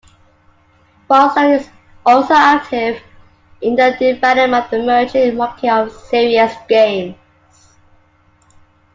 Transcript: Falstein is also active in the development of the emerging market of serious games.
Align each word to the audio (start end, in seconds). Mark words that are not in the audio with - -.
Falstein 1.07 1.59
is 1.59 1.69
also 2.07 2.33
active 2.33 2.99
in 3.61 3.75
the 3.75 3.95
development 3.99 4.55
of 4.65 4.71
the 4.71 4.77
emerging 4.79 5.37
market 5.37 5.69
of 5.69 5.91
serious 5.91 6.55
games. 6.67 7.17